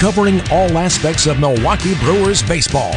[0.00, 2.92] covering all aspects of Milwaukee Brewers baseball.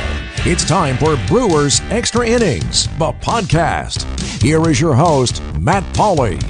[0.45, 4.05] It's time for Brewers Extra Innings, the podcast.
[4.41, 6.41] Here is your host, Matt Pauley.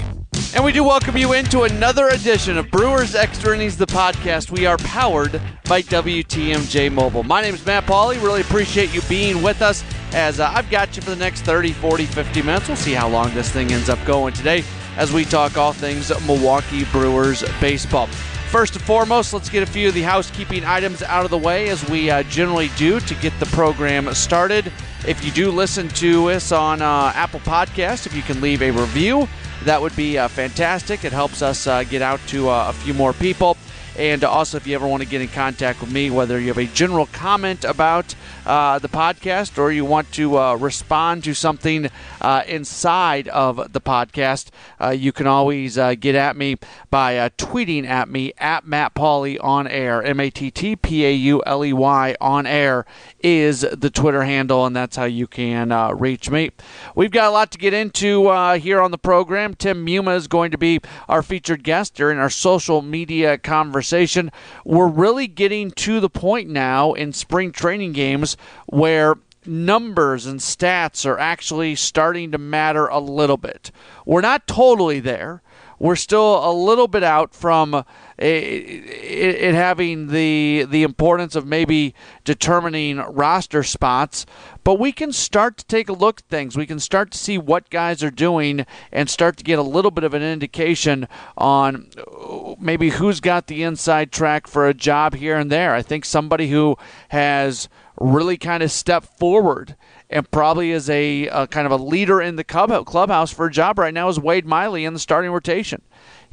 [0.54, 4.52] And we do welcome you into another edition of Brewers Extra Innings, the podcast.
[4.52, 7.24] We are powered by WTMJ Mobile.
[7.24, 8.22] My name is Matt Pauley.
[8.22, 9.84] Really appreciate you being with us
[10.14, 12.68] as uh, I've got you for the next 30, 40, 50 minutes.
[12.68, 14.64] We'll see how long this thing ends up going today
[14.98, 18.08] as we talk all things Milwaukee Brewers baseball.
[18.54, 21.70] First and foremost, let's get a few of the housekeeping items out of the way
[21.70, 24.72] as we uh, generally do to get the program started.
[25.08, 28.70] If you do listen to us on uh, Apple Podcast, if you can leave a
[28.70, 29.28] review,
[29.64, 31.04] that would be uh, fantastic.
[31.04, 33.58] It helps us uh, get out to uh, a few more people.
[33.98, 36.58] And also, if you ever want to get in contact with me, whether you have
[36.58, 41.90] a general comment about uh, the podcast or you want to uh, respond to something
[42.20, 44.50] uh, inside of the podcast,
[44.82, 46.58] uh, you can always uh, get at me
[46.90, 50.02] by uh, tweeting at me at Matt Pauley on air.
[50.02, 52.88] M A T T P A U L E Y on air
[53.20, 56.50] is the Twitter handle, and that's how you can reach me.
[56.96, 58.24] We've got a lot to get into
[58.56, 59.54] here on the program.
[59.54, 64.32] Tim Muma is going to be our featured guest during our social media conversation conversation.
[64.64, 68.38] We're really getting to the point now in spring training games
[68.68, 69.16] where
[69.46, 73.72] numbers and stats are actually starting to matter a little bit.
[74.06, 75.42] We're not totally there.
[75.84, 77.84] We're still a little bit out from uh,
[78.18, 81.94] it, it, having the the importance of maybe
[82.24, 84.26] determining roster spots,
[84.64, 86.56] but we can start to take a look at things.
[86.56, 89.92] We can start to see what guys are doing and start to get a little
[89.92, 91.06] bit of an indication
[91.38, 95.76] on uh, maybe who's got the inside track for a job here and there.
[95.76, 96.78] I think somebody who
[97.10, 97.68] has
[98.00, 99.76] really kind of stepped forward
[100.10, 103.80] and probably is a, a, kind of a leader in the clubhouse for a job
[103.80, 105.82] right now is Wade Miley in the starting rotation.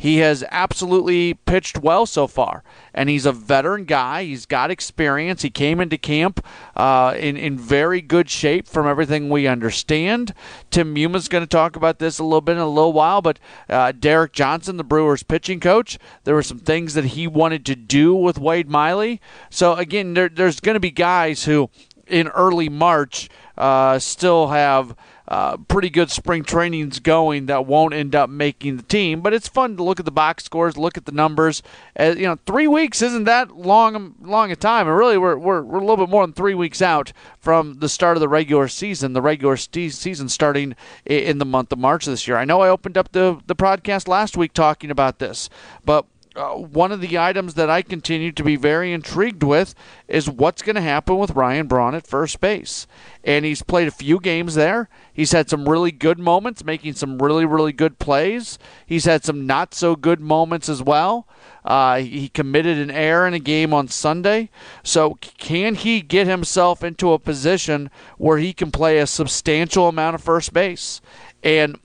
[0.00, 4.24] He has absolutely pitched well so far, and he's a veteran guy.
[4.24, 5.42] He's got experience.
[5.42, 6.42] He came into camp
[6.74, 10.32] uh, in in very good shape from everything we understand.
[10.70, 13.38] Tim Muma's going to talk about this a little bit in a little while, but
[13.68, 17.76] uh, Derek Johnson, the Brewers pitching coach, there were some things that he wanted to
[17.76, 19.20] do with Wade Miley.
[19.50, 21.68] So again, there, there's going to be guys who
[22.06, 23.28] in early March
[23.58, 24.96] uh, still have
[25.30, 29.20] uh, pretty good spring trainings going that won't end up making the team.
[29.20, 31.62] But it's fun to look at the box scores, look at the numbers.
[31.98, 35.62] Uh, you know, three weeks isn't that long long a time, and really we're, we're
[35.62, 38.66] we're a little bit more than three weeks out from the start of the regular
[38.66, 39.12] season.
[39.12, 40.74] The regular st- season starting
[41.06, 42.36] in the month of March this year.
[42.36, 45.48] I know I opened up the the podcast last week talking about this,
[45.84, 49.74] but uh, one of the items that I continue to be very intrigued with
[50.06, 52.86] is what's going to happen with Ryan Braun at first base.
[53.24, 54.88] And he's played a few games there.
[55.12, 58.58] He's had some really good moments, making some really, really good plays.
[58.86, 61.26] He's had some not so good moments as well.
[61.64, 64.50] Uh, he committed an error in a game on Sunday.
[64.84, 70.14] So, can he get himself into a position where he can play a substantial amount
[70.14, 71.00] of first base?
[71.42, 71.78] And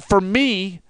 [0.00, 0.80] for me,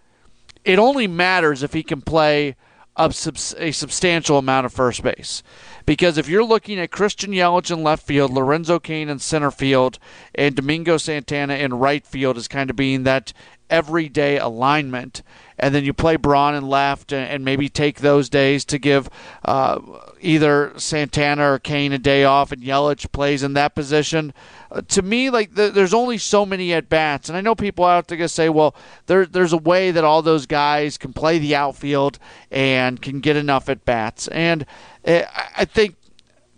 [0.65, 2.57] it only matters if he can play
[2.97, 3.13] a,
[3.59, 5.43] a substantial amount of first base.
[5.87, 9.99] Because if you're looking at Christian Yelich in left field, Lorenzo Cain in center field,
[10.35, 13.33] and Domingo Santana in right field as kind of being that
[13.69, 15.23] everyday alignment,
[15.59, 19.09] and then you play Braun and left and maybe take those days to give
[19.45, 19.81] uh,
[20.21, 24.33] either Santana or Cain a day off and Yelich plays in that position.
[24.71, 27.85] Uh, to me, like the, there's only so many at bats, and I know people
[27.85, 28.75] out there say, well,
[29.07, 32.19] there, there's a way that all those guys can play the outfield
[32.51, 34.67] and can get enough at bats, and
[35.07, 35.23] uh,
[35.57, 35.97] I think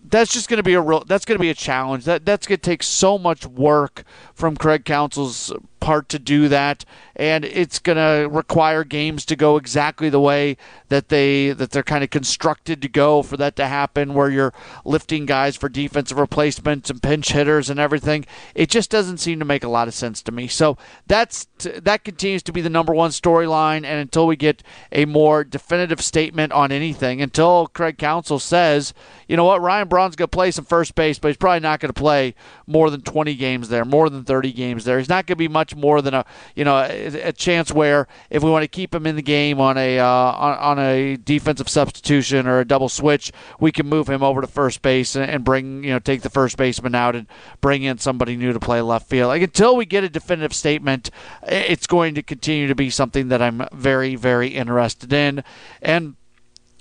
[0.09, 2.05] that's just going to be a real that's going to be a challenge.
[2.05, 4.05] That that's going to take so much work
[4.35, 9.57] from Craig Counsell's part to do that, and it's going to require games to go
[9.57, 10.57] exactly the way
[10.89, 14.53] that they that they're kind of constructed to go for that to happen, where you're
[14.85, 18.25] lifting guys for defensive replacements and pinch hitters and everything.
[18.55, 20.49] It just doesn't seem to make a lot of sense to me.
[20.49, 20.77] So
[21.07, 24.63] that's that continues to be the number one storyline, and until we get
[24.93, 28.95] a more definitive statement on anything, until Craig Counsell says,
[29.29, 31.81] you know what, Ryan Braun's going to play some first base, but he's probably not
[31.81, 32.35] going to play
[32.67, 34.99] more than 20 games there, more than 30 games there.
[34.99, 36.25] He's not going to be much more than a
[36.55, 39.61] you know a, a, chance where if we want to keep him in the game
[39.61, 44.09] on a uh, on, on, a defensive substitution or a double switch, we can move
[44.09, 47.17] him over to first base and, and bring you know take the first baseman out
[47.17, 47.27] and
[47.61, 49.29] bring in somebody new to play left field.
[49.29, 51.11] Like until we get a definitive statement,
[51.43, 55.43] it's going to continue to be something that I'm very very interested in
[55.83, 56.17] and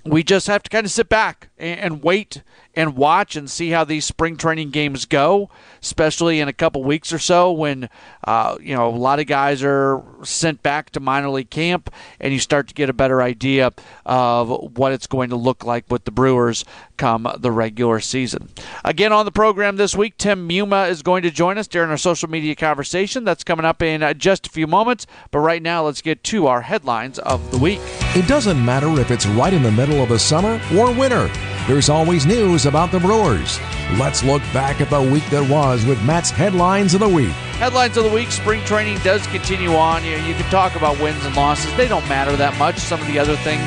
[0.05, 2.43] we just have to kind of sit back and, wait
[2.75, 5.49] and watch and see how these spring training games go,
[5.81, 7.89] especially in a couple weeks or so when
[8.25, 11.89] uh, you know a lot of guys are sent back to minor league camp,
[12.19, 13.71] and you start to get a better idea
[14.05, 16.65] of what it's going to look like with the Brewers
[16.97, 18.49] come the regular season.
[18.83, 21.97] Again, on the program this week, Tim Muma is going to join us during our
[21.97, 23.23] social media conversation.
[23.23, 25.05] That's coming up in uh, just a few moments.
[25.31, 27.79] But right now, let's get to our headlines of the week.
[28.15, 31.29] It doesn't matter if it's right in the middle of the summer or winter.
[31.67, 33.59] There's always news about the Brewers.
[33.97, 37.31] Let's look back at the week that was with Matt's headlines of the week.
[37.57, 40.03] Headlines of the week spring training does continue on.
[40.03, 42.77] You, you can talk about wins and losses, they don't matter that much.
[42.77, 43.63] Some of the other things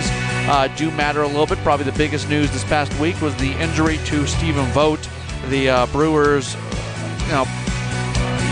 [0.49, 1.59] uh, do matter a little bit.
[1.59, 5.11] Probably the biggest news this past week was the injury to Stephen Vogt.
[5.49, 6.55] The uh, Brewers,
[7.27, 7.47] you know,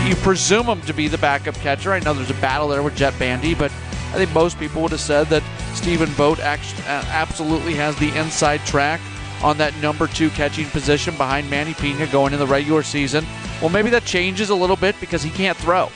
[0.05, 1.93] you presume him to be the backup catcher.
[1.93, 3.71] I know there's a battle there with Jett Bandy, but
[4.11, 8.13] I think most people would have said that Stephen Vogt actually, uh, absolutely has the
[8.17, 8.99] inside track
[9.43, 13.25] on that number two catching position behind Manny Pena going in the regular season.
[13.61, 15.89] Well, maybe that changes a little bit because he can't throw.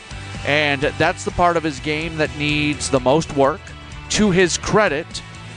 [0.45, 3.61] And that's the part of his game that needs the most work.
[4.09, 5.05] To his credit,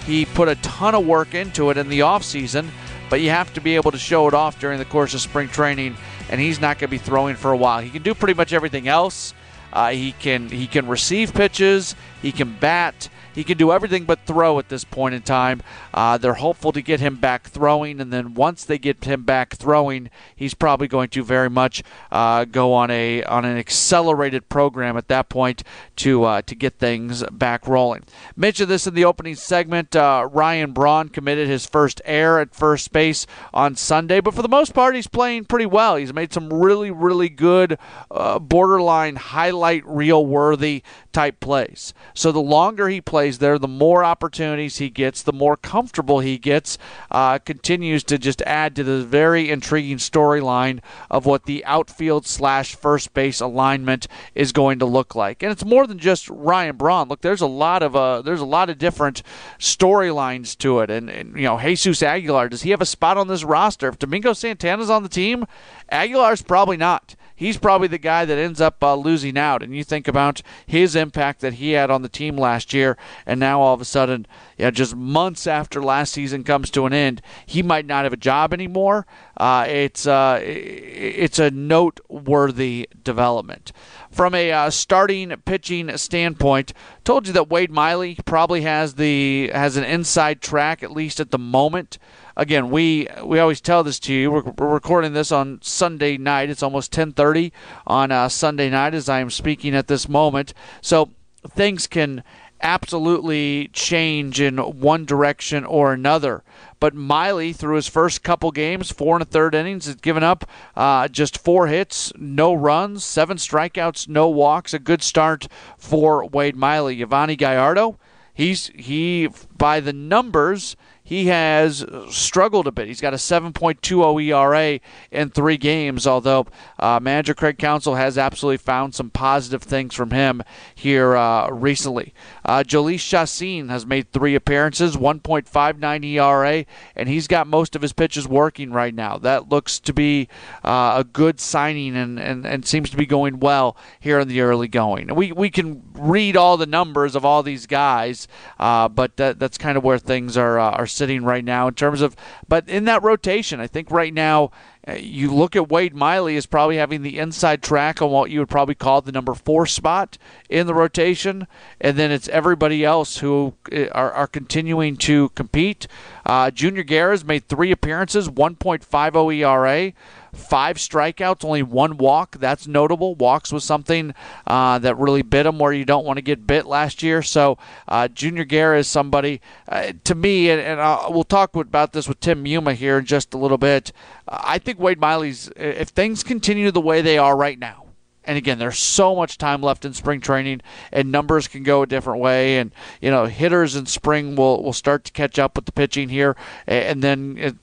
[0.06, 2.68] he put a ton of work into it in the offseason,
[3.08, 5.48] but you have to be able to show it off during the course of spring
[5.48, 5.96] training,
[6.28, 7.80] and he's not going to be throwing for a while.
[7.80, 9.34] He can do pretty much everything else.
[9.72, 14.20] Uh, he can he can receive pitches, he can bat, he can do everything but
[14.24, 15.62] throw at this point in time.
[15.92, 19.54] Uh, they're hopeful to get him back throwing, and then once they get him back
[19.54, 24.96] throwing, he's probably going to very much uh, go on a on an accelerated program
[24.96, 25.62] at that point
[25.96, 28.04] to uh, to get things back rolling.
[28.36, 29.94] Mentioned this in the opening segment.
[29.94, 34.48] Uh, Ryan Braun committed his first error at first base on Sunday, but for the
[34.48, 35.96] most part, he's playing pretty well.
[35.96, 37.78] He's made some really really good
[38.10, 40.82] uh, borderline highlight reel worthy
[41.12, 41.92] type plays.
[42.14, 46.38] So the longer he plays there, the more opportunities he gets, the more comfortable he
[46.38, 46.78] gets.
[47.10, 50.80] Uh, continues to just add to the very intriguing storyline
[51.10, 55.42] of what the outfield slash first base alignment is going to look like.
[55.42, 57.08] And it's more than just Ryan Braun.
[57.08, 59.22] Look, there's a lot of uh, there's a lot of different
[59.58, 60.90] storylines to it.
[60.90, 63.88] And, and you know, Jesus Aguilar, does he have a spot on this roster?
[63.88, 65.46] If Domingo Santana's on the team,
[65.90, 69.62] Aguilar's probably not he's probably the guy that ends up uh, losing out.
[69.62, 72.96] And you think about his impact that he had on the team last year,
[73.26, 74.26] and now all of a sudden,
[74.56, 78.12] you know, just months after last season comes to an end, he might not have
[78.12, 79.06] a job anymore.
[79.36, 83.72] Uh, it's uh, it's a noteworthy development.
[84.10, 86.72] From a uh, starting pitching standpoint,
[87.02, 91.30] told you that Wade Miley probably has the has an inside track at least at
[91.32, 91.98] the moment
[92.36, 94.30] again, we we always tell this to you.
[94.30, 96.50] We're, we're recording this on Sunday night.
[96.50, 97.52] It's almost 10:30
[97.86, 100.54] on uh, Sunday night as I am speaking at this moment.
[100.80, 101.10] So
[101.48, 102.22] things can
[102.62, 106.42] absolutely change in one direction or another.
[106.80, 110.48] But Miley, through his first couple games, four and a third innings, has given up
[110.74, 114.74] uh, just four hits, no runs, seven strikeouts, no walks.
[114.74, 115.46] A good start
[115.76, 116.96] for Wade Miley.
[116.96, 117.98] Yovani Gallardo,
[118.32, 119.28] he's he
[119.64, 120.76] by the numbers
[121.06, 122.88] he has struggled a bit.
[122.88, 124.80] He's got a 7.20 ERA
[125.10, 126.46] in three games, although
[126.78, 130.42] uh, manager Craig Counsell has absolutely found some positive things from him
[130.74, 132.14] here uh, recently.
[132.42, 136.64] Uh, Jhoulys Chacin has made three appearances, 1.59 ERA,
[136.96, 139.18] and he's got most of his pitches working right now.
[139.18, 140.28] That looks to be
[140.64, 144.40] uh, a good signing and, and, and seems to be going well here in the
[144.40, 145.14] early going.
[145.14, 148.26] We, we can read all the numbers of all these guys,
[148.58, 151.74] uh, but that, that's kind of where things are, uh, are sitting right now in
[151.74, 152.16] terms of.
[152.48, 154.50] But in that rotation, I think right now
[154.86, 158.40] uh, you look at Wade Miley as probably having the inside track on what you
[158.40, 160.18] would probably call the number four spot
[160.50, 161.46] in the rotation,
[161.80, 165.86] and then it's everybody else who uh, are, are continuing to compete.
[166.26, 169.92] Uh, Junior Guerra's made three appearances, 1.50 ERA
[170.34, 172.36] five strikeouts, only one walk.
[172.38, 173.14] That's notable.
[173.14, 174.14] Walks was something
[174.46, 177.22] uh, that really bit him where you don't want to get bit last year.
[177.22, 181.92] So uh, Junior Guerra is somebody, uh, to me, and, and uh, we'll talk about
[181.92, 183.92] this with Tim Muma here in just a little bit.
[184.28, 187.84] I think Wade Miley's, if things continue the way they are right now,
[188.26, 191.86] and again, there's so much time left in spring training, and numbers can go a
[191.86, 192.58] different way.
[192.58, 196.08] And you know, hitters in spring will will start to catch up with the pitching
[196.08, 196.36] here,
[196.66, 197.58] and then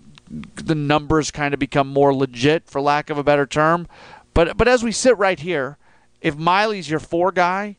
[0.55, 3.88] the numbers kind of become more legit, for lack of a better term.
[4.33, 5.77] But but as we sit right here,
[6.21, 7.77] if Miley's your four guy,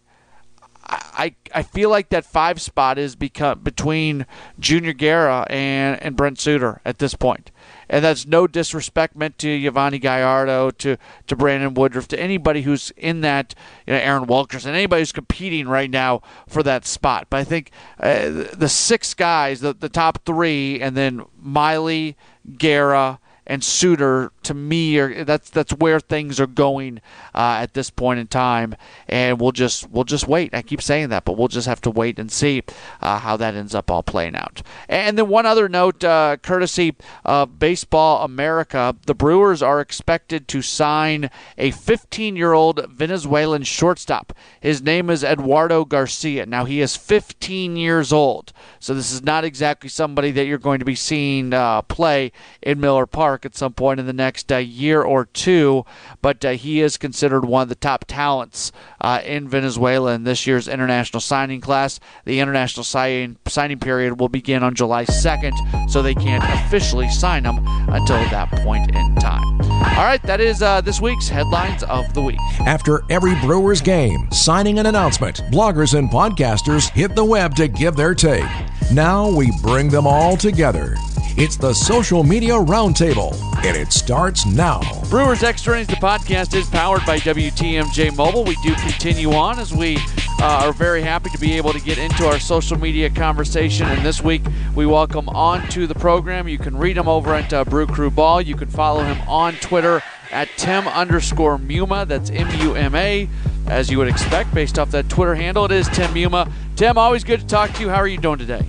[0.85, 4.26] I, I feel like that five spot is become between
[4.59, 7.50] Junior Guerra and, and Brent Suter at this point.
[7.92, 10.96] And that's no disrespect meant to Yovani Gallardo, to,
[11.26, 13.54] to Brandon Woodruff, to anybody who's in that,
[13.87, 17.26] you know, Aaron Wilkerson, anybody who's competing right now for that spot.
[17.28, 17.70] But I think
[18.00, 22.16] uh, the six guys, the, the top three, and then Miley,
[22.56, 27.00] Guerra, and Suter to me are that's that's where things are going
[27.34, 28.76] uh, at this point in time,
[29.08, 30.54] and we'll just we'll just wait.
[30.54, 32.62] I keep saying that, but we'll just have to wait and see
[33.00, 34.62] uh, how that ends up all playing out.
[34.88, 36.94] And then one other note, uh, courtesy
[37.25, 44.32] of Baseball America, the Brewers are expected to sign a 15-year-old Venezuelan shortstop.
[44.61, 46.46] His name is Eduardo Garcia.
[46.46, 50.78] Now he is 15 years old, so this is not exactly somebody that you're going
[50.78, 52.30] to be seeing uh, play
[52.62, 55.85] in Miller Park at some point in the next uh, year or two,
[56.21, 60.47] but uh, he is considered one of the top talents uh, in Venezuela in this
[60.47, 61.99] year's international signing class.
[62.25, 67.45] The international signing, signing period will begin on July 2nd, so they can't officially sign
[67.45, 67.59] him
[67.89, 69.61] until that point in time.
[69.83, 72.39] All right, that is uh, this week's headlines of the week.
[72.61, 77.97] After every Brewers game, signing an announcement, bloggers and podcasters hit the web to give
[77.97, 78.49] their take.
[78.93, 80.97] Now we bring them all together.
[81.35, 83.35] It's the Social Media Roundtable,
[83.65, 84.83] and it starts now.
[85.09, 88.45] Brewers Extra Innings, the podcast, is powered by WTMJ Mobile.
[88.45, 89.97] We do continue on as we
[90.43, 93.87] uh, are very happy to be able to get into our social media conversation.
[93.87, 94.43] And this week,
[94.75, 96.49] we welcome on to the program.
[96.49, 98.43] You can read him over at uh, Brew Crew Ball.
[98.43, 102.07] You can follow him on Twitter at Tim underscore Muma.
[102.07, 103.27] That's M U M A.
[103.69, 106.53] As you would expect, based off that Twitter handle, it is Tim Muma.
[106.77, 107.89] Tim, always good to talk to you.
[107.89, 108.67] How are you doing today?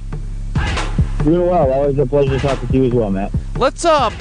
[1.23, 1.71] Doing well.
[1.71, 3.31] Always a pleasure talking to you as well, Matt.
[3.57, 4.13] Let's um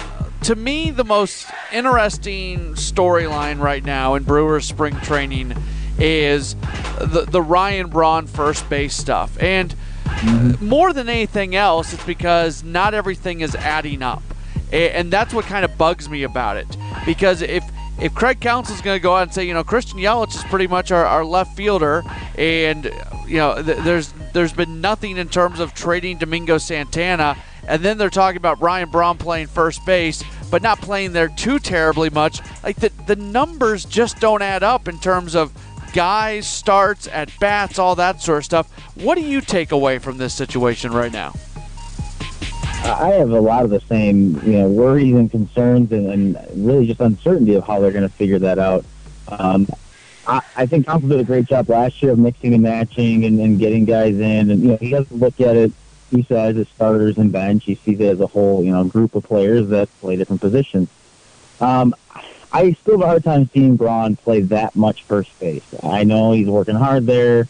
[0.43, 5.55] to me the most interesting storyline right now in Brewers spring training
[5.99, 6.55] is
[7.01, 9.37] the the Ryan Braun first base stuff.
[9.41, 10.65] And mm-hmm.
[10.65, 14.23] more than anything else, it's because not everything is adding up.
[14.73, 16.77] And that's what kind of bugs me about it.
[17.05, 17.65] Because if
[18.01, 20.67] if Craig Counsell's going to go out and say, you know, Christian Yelich is pretty
[20.67, 22.03] much our, our left fielder,
[22.39, 22.85] and
[23.27, 27.37] you know, th- there's there's been nothing in terms of trading Domingo Santana,
[27.67, 31.59] and then they're talking about Ryan Braun playing first base, but not playing there too
[31.59, 32.41] terribly much.
[32.63, 35.53] Like the the numbers just don't add up in terms of
[35.93, 38.97] guys, starts, at bats, all that sort of stuff.
[38.97, 41.35] What do you take away from this situation right now?
[42.85, 46.87] I have a lot of the same, you know, worries and concerns, and, and really
[46.87, 48.85] just uncertainty of how they're going to figure that out.
[49.29, 49.69] Um,
[50.27, 53.41] I, I think Counsell did a great job last year of mixing and matching and,
[53.41, 55.73] and getting guys in, and you know, he doesn't look at it.
[56.11, 57.65] He says as starters and bench.
[57.65, 60.89] He sees it as a whole, you know, group of players that play different positions.
[61.61, 61.95] Um,
[62.53, 65.65] I still have a hard time seeing Braun play that much first base.
[65.83, 67.49] I know he's working hard there.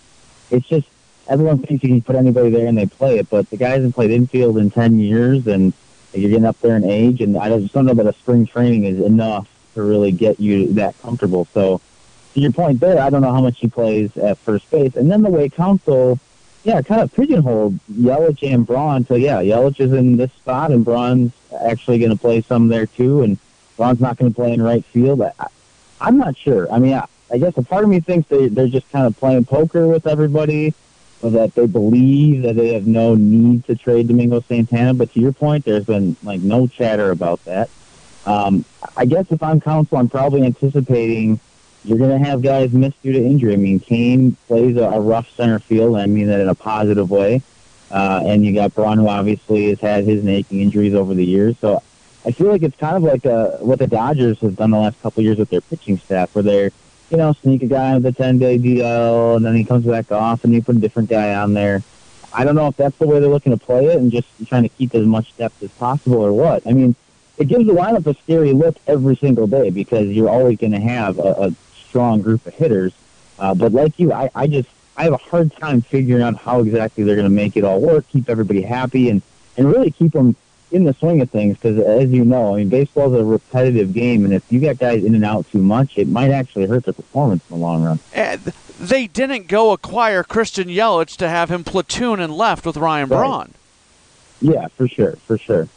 [0.51, 0.87] It's just
[1.29, 3.95] everyone thinks you can put anybody there and they play it, but the guy hasn't
[3.95, 5.73] played infield in 10 years and
[6.15, 8.85] you're getting up there in age, and I just don't know that a spring training
[8.85, 11.47] is enough to really get you that comfortable.
[11.55, 11.81] So,
[12.41, 14.97] your point there, I don't know how much he plays at first base.
[14.97, 16.19] And then the way Counsell,
[16.65, 19.05] yeah, kind of pigeonholed Yelich and Braun.
[19.07, 21.33] So, yeah, Yelich is in this spot, and Braun's
[21.65, 23.39] actually going to play some there too, and
[23.77, 25.23] Braun's not going to play in right field.
[25.23, 25.33] I,
[26.01, 26.71] I'm not sure.
[26.73, 29.17] I mean, I, I guess a part of me thinks they, they're just kind of
[29.17, 30.75] playing poker with everybody
[31.23, 34.93] or that they believe that they have no need to trade Domingo Santana.
[34.93, 37.71] But to your point, there's been like no chatter about that.
[38.27, 38.65] Um,
[38.97, 41.41] I guess if I'm Counsell, I'm probably anticipating
[41.85, 43.55] you're going to have guys miss due to injury.
[43.55, 45.97] I mean, Cain plays a, a rough center field.
[45.97, 47.43] I mean that in a positive way.
[47.91, 51.59] Uh, and you got Braun, who obviously has had his aching injuries over the years.
[51.59, 51.83] So
[52.25, 55.01] I feel like it's kind of like a, what the Dodgers have done the last
[55.03, 56.71] couple of years with their pitching staff, where they're
[57.13, 60.11] you know, sneak a guy with a 10 day DL, and then he comes back
[60.11, 61.83] off, and you put a different guy on there.
[62.33, 64.63] I don't know if that's the way they're looking to play it and just trying
[64.63, 66.67] to keep as much depth as possible or what.
[66.67, 66.97] I mean,
[67.37, 70.81] it gives the lineup a scary look every single day because you're always going to
[70.81, 71.55] have a, a
[71.93, 72.95] strong group of hitters.
[73.39, 76.61] Uh, but like you, I, I just I have a hard time figuring out how
[76.61, 79.21] exactly they're going to make it all work, keep everybody happy, and
[79.59, 80.35] and really keep them
[80.71, 83.93] in the swing of things because, as you know, I mean, baseball is a repetitive
[83.93, 86.85] game, and if you get guys in and out too much, it might actually hurt
[86.85, 87.99] their performance in the long run.
[88.15, 88.41] And
[88.81, 93.19] they didn't go acquire Christian Yelich to have him platoon and left with Ryan right.
[93.19, 93.55] Braun.
[94.41, 95.69] Yeah, for sure, for sure.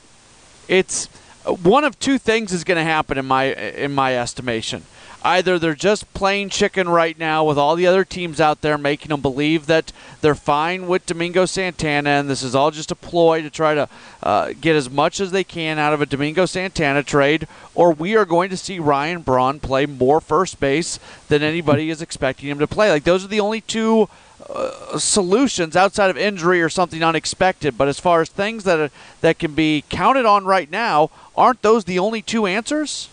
[0.69, 1.07] It's
[1.45, 4.83] one of two things is going to happen in my in my estimation.
[5.25, 9.09] Either they're just playing chicken right now with all the other teams out there, making
[9.09, 9.91] them believe that
[10.21, 13.89] they're fine with Domingo Santana, and this is all just a ploy to try to
[14.21, 18.15] uh, get as much as they can out of a Domingo Santana trade, or we
[18.15, 22.59] are going to see Ryan Braun play more first base than anybody is expecting him
[22.59, 22.91] to play.
[22.91, 24.07] Like those are the only two.
[24.47, 27.77] Uh, solutions outside of injury or something unexpected.
[27.79, 28.89] But as far as things that are,
[29.21, 33.09] that can be counted on right now, aren't those the only two answers?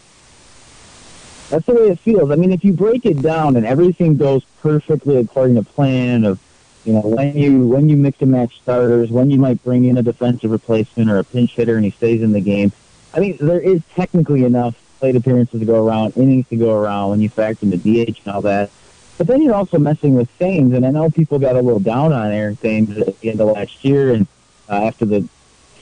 [1.53, 2.31] That's the way it feels.
[2.31, 6.41] I mean, if you break it down and everything goes perfectly according to plan of,
[6.87, 9.99] you know, when you when you mix and match starters, when you might bring in
[9.99, 12.73] a defensive replacement or a pinch hitter and he stays in the game,
[13.13, 17.11] I mean, there is technically enough plate appearances to go around, innings to go around
[17.11, 18.71] when you factor in the DH and all that.
[19.19, 22.15] But then you're also messing with Thames, and I know people got a little down
[22.15, 24.27] on Aaron Thames at the end of last year, and
[24.71, 25.29] uh, after the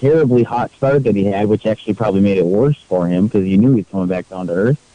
[0.00, 3.46] terribly hot start that he had, which actually probably made it worse for him because
[3.46, 4.86] you knew he was coming back down to earth.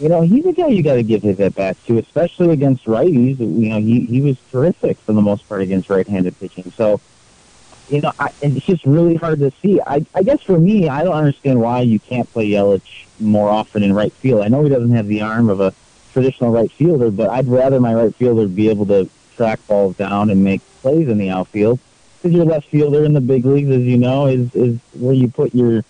[0.00, 2.84] You know, he's a guy you got to give his at bats to, especially against
[2.84, 3.38] righties.
[3.38, 6.72] You know, he he was terrific for the most part against right-handed pitching.
[6.76, 7.00] So,
[7.88, 9.80] you know, I, it's just really hard to see.
[9.80, 13.84] I I guess for me, I don't understand why you can't play Yelich more often
[13.84, 14.42] in right field.
[14.42, 15.72] I know he doesn't have the arm of a
[16.12, 20.30] traditional right fielder, but I'd rather my right fielder be able to track balls down
[20.30, 21.78] and make plays in the outfield.
[22.16, 25.28] Because your left fielder in the big leagues, as you know, is is where you
[25.28, 25.84] put your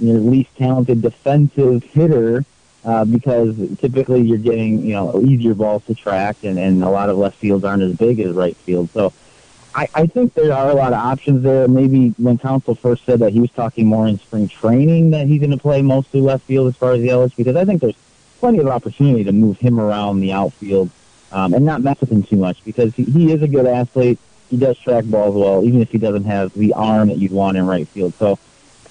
[0.00, 2.46] your least talented defensive hitter.
[2.86, 7.08] Uh, because typically you're getting you know easier balls to track, and, and a lot
[7.08, 8.88] of left fields aren't as big as right field.
[8.90, 9.12] So
[9.74, 11.66] I, I think there are a lot of options there.
[11.66, 15.40] Maybe when Counsell first said that he was talking more in spring training that he's
[15.40, 17.96] going to play mostly left field as far as Yelich, because I think there's
[18.38, 20.88] plenty of opportunity to move him around the outfield
[21.32, 24.20] um, and not mess with him too much because he, he is a good athlete.
[24.48, 27.56] He does track balls well, even if he doesn't have the arm that you'd want
[27.56, 28.14] in right field.
[28.14, 28.38] So,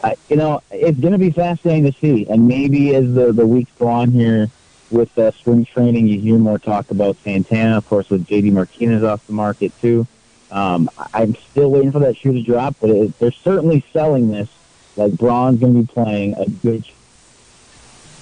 [0.06, 2.28] uh, you know, it's going to be fascinating to see.
[2.30, 4.52] And maybe as the, the weeks go on here
[4.92, 8.52] with uh, spring training, you hear more talk about Santana, of course, with J.D.
[8.52, 10.06] Martinez off the market, too.
[10.52, 14.48] Um, I'm still waiting for that shoe to drop, but it, they're certainly selling this
[14.96, 16.86] like Braun's going to be playing a good.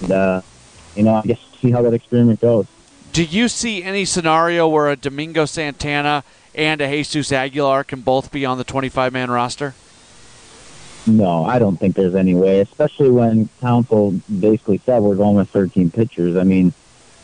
[0.00, 0.40] And, uh,
[0.96, 2.66] you know, I guess see how that experiment goes.
[3.12, 6.24] Do you see any scenario where a Domingo Santana
[6.54, 9.74] and a Jesus Aguilar can both be on the 25 man roster?
[11.06, 15.50] No, I don't think there's any way, especially when Counsell basically said we're going with
[15.50, 16.36] 13 pitchers.
[16.36, 16.72] I mean,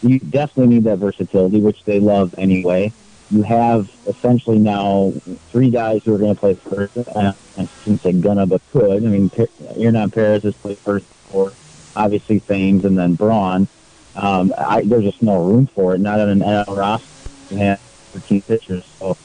[0.03, 2.93] you definitely need that versatility, which they love anyway.
[3.31, 5.13] You have essentially now
[5.51, 6.97] three guys who are going to play first.
[7.17, 7.35] I
[7.83, 9.05] shouldn't say gonna, but could.
[9.05, 11.53] I mean, Hernan Perez has played first before
[11.97, 13.69] obviously Thames and then Braun.
[14.17, 16.01] Um, I, there's just no room for it.
[16.01, 17.07] Not on an NL roster.
[17.51, 18.85] You have 13 pitchers.
[18.99, 19.17] So,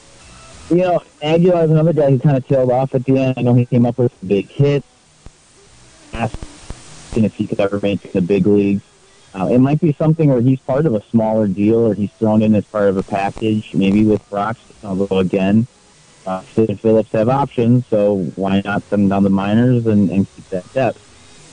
[0.70, 3.34] you know, Aguilar is another guy who kind of tailed off at the end.
[3.36, 4.84] I know he came up with a big hit.
[6.12, 8.82] Asking if he could ever make the big leagues.
[9.34, 12.42] Uh, it might be something where he's part of a smaller deal or he's thrown
[12.42, 14.58] in as part of a package, maybe with Brox.
[14.82, 15.66] Although, again,
[16.26, 20.10] uh, Sid and Phillips have options, so why not send them down the minors and,
[20.10, 21.02] and keep that depth?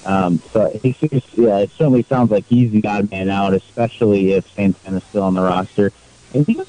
[0.06, 0.96] Um, so he,
[1.34, 5.34] yeah, it certainly sounds like he's the odd man out, especially if Santana's still on
[5.34, 5.92] the roster.
[6.34, 6.68] And he's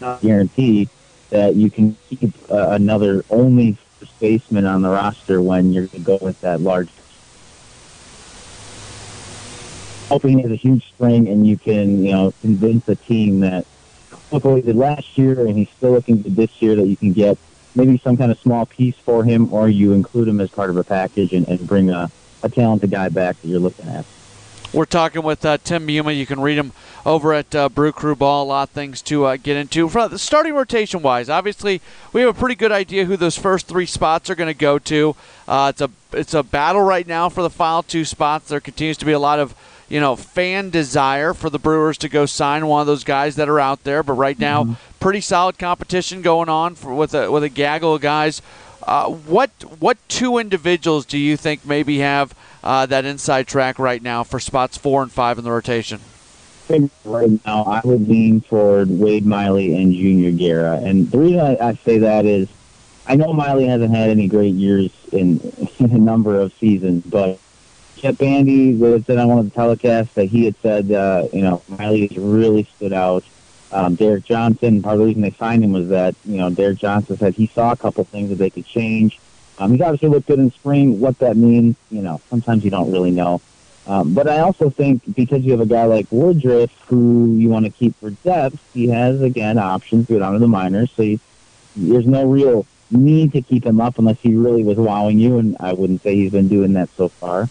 [0.00, 0.88] not guaranteed
[1.30, 6.04] that you can keep uh, another only first baseman on the roster when you're going
[6.04, 6.88] to go with that large.
[10.08, 13.66] Hoping has a huge spring and you can, you know, convince a team that
[14.30, 16.96] look what he did last year and he's still looking good this year that you
[16.96, 17.38] can get
[17.74, 20.76] maybe some kind of small piece for him, or you include him as part of
[20.76, 22.10] a package and, and bring a,
[22.42, 24.04] a talented guy back that you're looking at.
[24.74, 26.16] We're talking with uh, Tim Muma.
[26.16, 26.72] You can read him
[27.06, 28.42] over at uh, Brew Crew Ball.
[28.42, 29.88] A lot of things to uh, get into.
[29.88, 31.80] For the starting rotation wise, obviously
[32.12, 34.80] we have a pretty good idea who those first three spots are going to go
[34.80, 35.14] to.
[35.46, 38.48] Uh, it's a it's a battle right now for the final two spots.
[38.48, 39.54] There continues to be a lot of
[39.88, 43.48] you know, fan desire for the Brewers to go sign one of those guys that
[43.48, 44.02] are out there.
[44.02, 44.74] But right now, mm-hmm.
[44.98, 48.42] pretty solid competition going on for, with a with a gaggle of guys.
[48.82, 52.34] Uh, what what two individuals do you think maybe have
[52.64, 56.00] uh, that inside track right now for spots four and five in the rotation?
[57.04, 61.58] Right now, I would lean toward Wade Miley and Junior Guerra, and the reason I,
[61.60, 62.48] I say that is,
[63.06, 65.40] I know Miley hasn't had any great years in,
[65.78, 67.38] in a number of seasons, but
[67.96, 71.62] Jett Bandy said on one of the telecasts that he had said, uh, you know,
[71.68, 73.24] Miley has really stood out.
[73.72, 76.78] Um, Derek Johnson, part of the reason they signed him was that, you know, Derek
[76.78, 79.18] Johnson said he saw a couple things that they could change.
[79.58, 81.00] Um, he's obviously looked good in spring.
[81.00, 83.40] What that means, you know, sometimes you don't really know.
[83.86, 87.66] Um, but I also think because you have a guy like Woodruff who you want
[87.66, 90.90] to keep for depth, he has, again, options to go down to the minors.
[90.92, 91.20] So you,
[91.76, 95.56] there's no real need to keep him up unless he really was wowing you, and
[95.60, 97.48] I wouldn't say he's been doing that so far.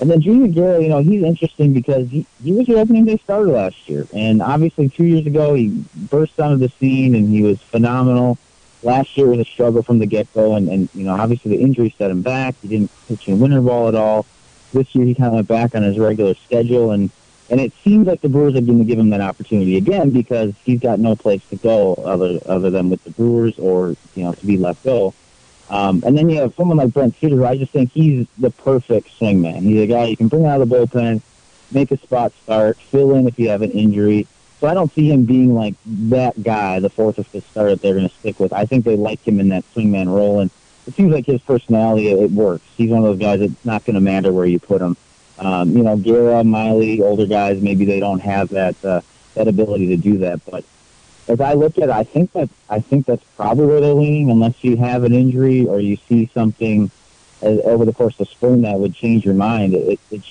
[0.00, 3.16] And then Junior Guerra, you know, he's interesting because he, he was your opening day
[3.16, 4.06] starter last year.
[4.12, 8.38] And obviously, two years ago, he burst onto the scene and he was phenomenal.
[8.82, 10.54] Last year was a struggle from the get go.
[10.54, 12.54] And, and, you know, obviously the injury set him back.
[12.62, 14.26] He didn't pitch in winter ball at all.
[14.72, 16.92] This year, he kind of went back on his regular schedule.
[16.92, 17.10] And,
[17.50, 20.54] and it seems like the Brewers are going to give him that opportunity again because
[20.64, 24.32] he's got no place to go other, other than with the Brewers or, you know,
[24.32, 25.14] to be let go.
[25.70, 29.08] Um, and then you have someone like Brent Suter, I just think he's the perfect
[29.18, 29.60] swingman.
[29.60, 31.20] He's a guy you can bring out of the bullpen,
[31.70, 34.26] make a spot start, fill in if you have an injury.
[34.60, 37.82] So I don't see him being like that guy, the fourth or fifth starter that
[37.82, 38.52] they're going to stick with.
[38.52, 40.40] I think they like him in that swingman role.
[40.40, 40.50] And
[40.86, 42.64] it seems like his personality it works.
[42.76, 44.96] He's one of those guys that's not going to matter where you put him.
[45.38, 49.02] Um, you know, Guerra, Miley, older guys, maybe they don't have that uh,
[49.34, 50.44] that ability to do that.
[50.44, 50.64] But
[51.28, 54.30] as I look at it, I think that I think that's probably where they're leaning,
[54.30, 56.90] unless you have an injury or you see something
[57.42, 59.74] as, over the course of spring that would change your mind.
[59.74, 60.22] It, it,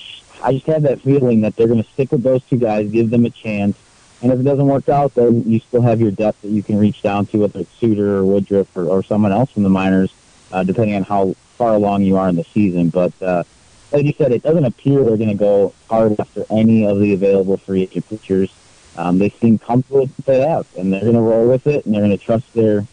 [0.42, 3.08] I just have that feeling that they're going to stick with those two guys, give
[3.08, 3.78] them a chance,
[4.20, 6.78] and if it doesn't work out, then you still have your depth that you can
[6.78, 10.12] reach down to, whether it's Suter or Woodruff or, or someone else from the minors,
[10.50, 12.88] uh, depending on how far along you are in the season.
[12.88, 13.44] But uh,
[13.92, 17.14] like you said, it doesn't appear they're going to go hard after any of the
[17.14, 18.52] available free agent pitchers.
[18.96, 21.86] Um, they seem comfortable with what they have, and they're going to roll with it,
[21.86, 22.86] and they're going to trust their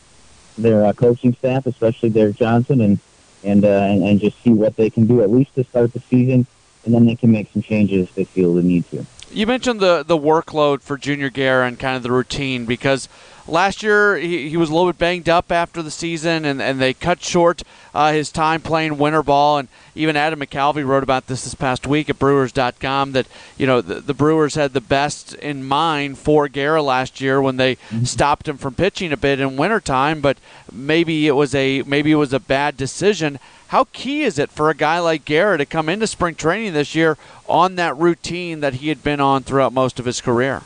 [0.57, 2.99] their uh, coaching staff, especially Derek Johnson, and
[3.43, 5.99] and, uh, and and just see what they can do at least to start the
[6.01, 6.45] season,
[6.85, 9.05] and then they can make some changes if they feel the need to.
[9.35, 13.09] You mentioned the the workload for Junior Guerra and kind of the routine because
[13.47, 16.79] last year he, he was a little bit banged up after the season, and, and
[16.79, 19.58] they cut short uh, his time playing winter ball.
[19.58, 23.27] And even Adam McCalvy wrote about this this past week at Brewers.com that
[23.58, 27.58] you know the, the Brewers had the best in mind for Guerra last year when
[27.58, 28.03] they mm-hmm.
[28.03, 30.38] stopped him from pitching a bit in wintertime, but
[30.71, 33.39] maybe it was a maybe it was a bad decision.
[33.69, 36.93] How key is it for a guy like Guerra to come into spring training this
[36.93, 40.62] year on that routine that he had been on throughout most of his career?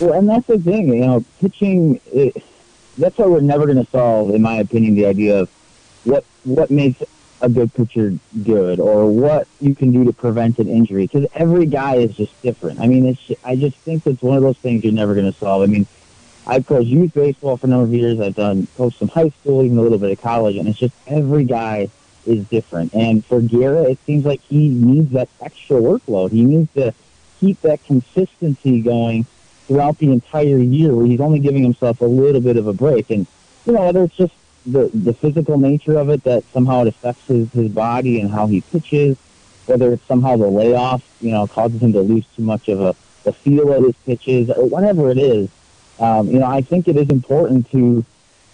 [0.00, 2.00] Well, and that's the thing, you know, pitching.
[2.12, 2.42] It,
[2.98, 5.50] that's why we're never going to solve, in my opinion, the idea of
[6.04, 7.02] what what makes
[7.40, 11.66] a good pitcher good or what you can do to prevent an injury because every
[11.66, 12.80] guy is just different.
[12.80, 15.38] I mean, it's I just think it's one of those things you're never going to
[15.38, 15.62] solve.
[15.62, 15.86] I mean,
[16.46, 18.20] I've coached youth baseball for a number of years.
[18.20, 20.94] I've done coached some high school, even a little bit of college, and it's just
[21.06, 21.88] every guy
[22.26, 22.94] is different.
[22.94, 26.30] And for Guerra, it seems like he needs that extra workload.
[26.30, 26.94] He needs to
[27.40, 29.26] keep that consistency going
[29.66, 33.10] throughout the entire year, where he's only giving himself a little bit of a break.
[33.10, 33.26] And
[33.66, 34.34] you know, whether it's just
[34.66, 38.46] the the physical nature of it that somehow it affects his his body and how
[38.46, 39.16] he pitches,
[39.66, 42.94] whether it's somehow the layoff, you know, causes him to lose too much of a
[43.24, 45.48] the feel of his pitches, or whatever it is
[45.98, 48.04] um, you know, I think it is important to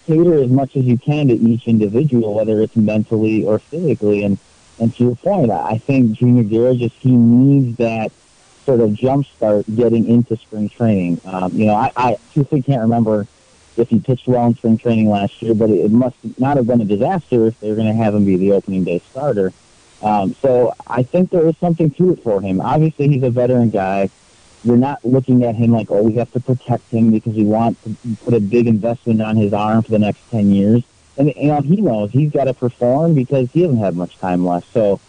[0.05, 4.23] cater as much as you can to each individual, whether it's mentally or physically.
[4.23, 4.37] And
[4.79, 8.11] and to your point, I think Junior Guerra just he needs that
[8.69, 11.19] sort of jump start getting into spring training.
[11.25, 13.25] Um, you know, I, I truthfully can't remember
[13.77, 16.79] if he pitched well in spring training last year, but it must not have been
[16.79, 19.51] a disaster if they were going to have him be the opening day starter.
[20.03, 22.61] Um, so I think there is something to it for him.
[22.61, 24.11] Obviously, he's a veteran guy
[24.63, 27.81] you're not looking at him like, oh, we have to protect him because we want
[27.83, 30.83] to put a big investment on his arm for the next 10 years.
[31.17, 34.45] And, you know, he knows he's got to perform because he doesn't have much time
[34.45, 34.71] left.
[34.73, 34.99] So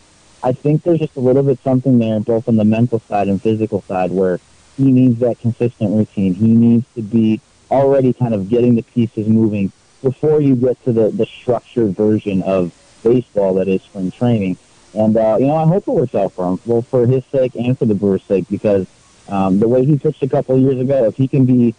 [0.43, 3.41] I think there's just a little bit something there, both on the mental side and
[3.41, 4.41] physical side, where
[4.77, 6.35] he needs that consistent routine.
[6.35, 9.73] He needs to be already kind of getting the pieces moving
[10.03, 12.73] before you get to the, the structured version of
[13.03, 14.57] baseball that is spring training.
[14.95, 17.55] And, uh, you know, I hope it works out for him, both for his sake
[17.55, 18.87] and for the Brewers' sake, because–
[19.31, 21.75] um, the way he pitched a couple of years ago, if he can be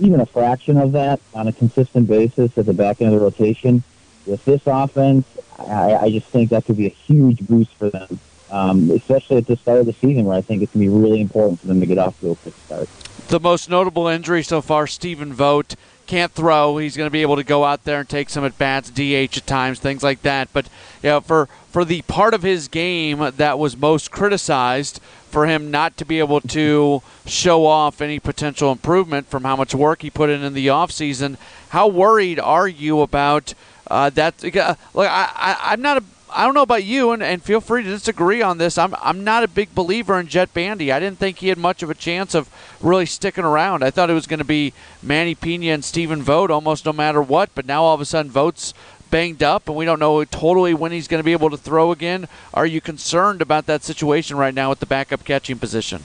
[0.00, 3.24] even a fraction of that on a consistent basis at the back end of the
[3.24, 3.82] rotation,
[4.28, 5.26] with this offense,
[5.58, 9.46] I, I just think that could be a huge boost for them, um, especially at
[9.46, 11.66] the start of the season where I think it's going to be really important for
[11.66, 12.88] them to get off to a quick start.
[13.28, 16.78] The most notable injury so far, Stephen Vogt can't throw.
[16.78, 19.36] He's going to be able to go out there and take some at bats, DH
[19.36, 20.48] at times, things like that.
[20.52, 20.68] But
[21.02, 25.70] you know, for for the part of his game that was most criticized, for him
[25.70, 30.10] not to be able to show off any potential improvement from how much work he
[30.10, 31.36] put in in the offseason,
[31.68, 33.52] how worried are you about
[33.88, 34.44] uh, that?
[34.44, 37.60] Uh, like I, I, I'm not a I don't know about you, and, and feel
[37.60, 38.76] free to disagree on this.
[38.76, 40.92] I'm I'm not a big believer in Jett Bandy.
[40.92, 43.82] I didn't think he had much of a chance of really sticking around.
[43.82, 44.72] I thought it was going to be
[45.02, 47.50] Manny Piña and Stephen Vogt almost no matter what.
[47.54, 48.74] But now all of a sudden Vogt's
[49.10, 51.92] banged up, and we don't know totally when he's going to be able to throw
[51.92, 52.28] again.
[52.52, 56.02] Are you concerned about that situation right now with the backup catching position?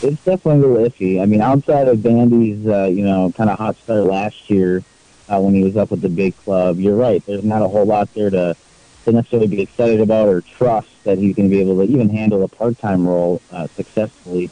[0.00, 1.20] It's definitely a little iffy.
[1.20, 4.82] I mean, outside of Bandy's, uh, you know, kind of hot start last year
[5.28, 7.24] uh, when he was up with the big club, you're right.
[7.26, 8.56] There's not a whole lot there to
[9.04, 12.08] to necessarily be excited about or trust that he's going to be able to even
[12.10, 14.50] handle a part-time role uh, successfully.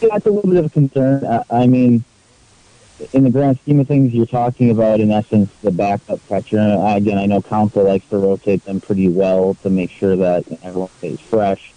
[0.00, 1.24] Yeah, that's a little bit of a concern.
[1.24, 2.04] Uh, I mean,
[3.12, 6.76] in the grand scheme of things, you're talking about, in essence, the backup catcher.
[6.80, 10.90] Again, I know Counsell likes to rotate them pretty well to make sure that everyone
[10.98, 11.72] stays fresh.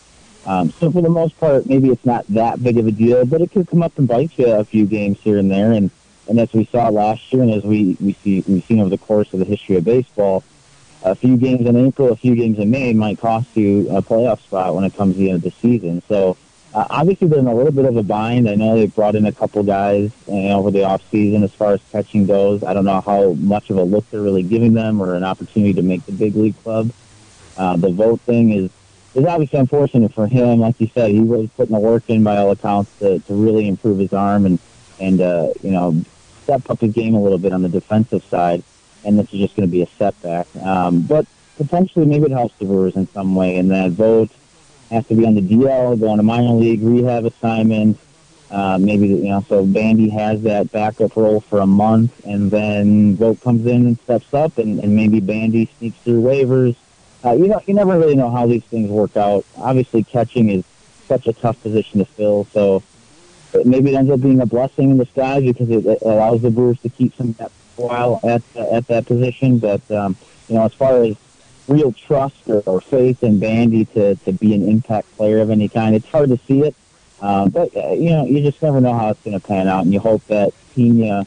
[0.45, 3.41] Um, so for the most part, maybe it's not that big of a deal, but
[3.41, 5.71] it could come up and bite you a few games here and there.
[5.71, 5.89] And,
[6.31, 8.97] and as we saw last year, and as we, we see we've seen over the
[8.97, 10.45] course of the history of baseball,
[11.03, 14.39] a few games in April, a few games in May might cost you a playoff
[14.39, 16.01] spot when it comes to the end of the season.
[16.07, 16.37] So
[16.73, 18.47] Uh, obviously, they're in a little bit of a bind.
[18.47, 21.51] I know they brought in a couple guys you know, over the off season as
[21.51, 22.63] far as catching goes.
[22.63, 25.73] I don't know how much of a look they're really giving them or an opportunity
[25.73, 26.91] to make the big league club.
[27.57, 28.71] Uh, the Vogt thing is
[29.15, 30.61] is obviously unfortunate for him.
[30.61, 33.67] Like you said, he was putting the work in by all accounts to, to really
[33.67, 34.57] improve his arm and
[34.97, 36.01] and uh, you know
[36.43, 38.63] step up his game a little bit on the defensive side.
[39.03, 40.47] And this is just going to be a setback.
[40.57, 41.25] Um, but
[41.57, 43.57] potentially, maybe it helps the Brewers in some way.
[43.57, 44.31] And that Vogt
[44.91, 47.97] has to be on the DL, go on a minor league rehab assignment.
[48.51, 53.15] Uh, maybe you know, so Bandy has that backup role for a month, and then
[53.15, 56.75] Vogt comes in and steps up, and, and maybe Bandy sneaks through waivers.
[57.23, 59.45] Uh, you know, you never really know how these things work out.
[59.55, 60.65] Obviously, catching is
[61.07, 62.83] such a tough position to fill, so
[63.65, 66.79] maybe it ends up being a blessing in disguise because it, it allows the Brewers
[66.81, 69.57] to keep some depth while at at that position.
[69.57, 70.15] But um,
[70.47, 71.15] you know, as far as
[71.67, 75.69] real trust or, or faith in Bandy to, to be an impact player of any
[75.69, 75.95] kind.
[75.95, 76.75] It's hard to see it,
[77.21, 79.83] um, but uh, you know you just never know how it's going to pan out,
[79.83, 81.25] and you hope that Pena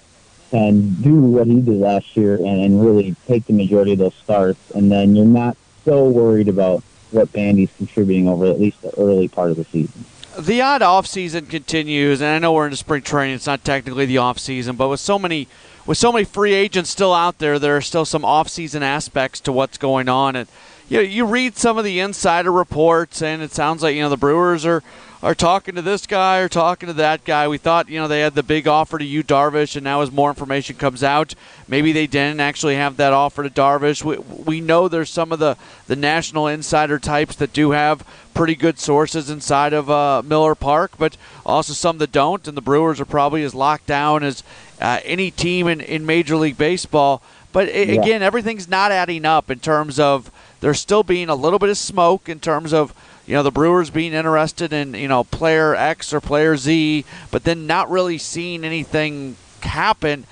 [0.50, 4.14] can do what he did last year and, and really take the majority of those
[4.14, 8.90] starts, and then you're not so worried about what Bandy's contributing over at least the
[8.98, 10.04] early part of the season
[10.38, 13.36] the odd off season continues, and I know we're into spring training.
[13.36, 15.48] It's not technically the off season, but with so many
[15.86, 19.52] with so many free agents still out there, there are still some off-season aspects to
[19.52, 20.34] what's going on.
[20.34, 20.48] And
[20.88, 24.08] you know, you read some of the insider reports, and it sounds like you know
[24.08, 24.82] the Brewers are
[25.24, 27.48] are talking to this guy or talking to that guy.
[27.48, 30.12] We thought, you know, they had the big offer to Yu Darvish, and now as
[30.12, 31.34] more information comes out,
[31.66, 34.04] maybe they didn't actually have that offer to Darvish.
[34.04, 35.56] We, we know there's some of the,
[35.86, 40.92] the national insider types that do have pretty good sources inside of uh, Miller Park,
[40.98, 44.42] but also some that don't, and the Brewers are probably as locked down as
[44.78, 47.22] uh, any team in, in Major League Baseball.
[47.50, 48.02] But it, yeah.
[48.02, 50.30] again, everything's not adding up in terms of
[50.64, 52.94] there's still being a little bit of smoke in terms of
[53.26, 57.44] you know the Brewers being interested in you know player X or player Z, but
[57.44, 60.24] then not really seeing anything happen.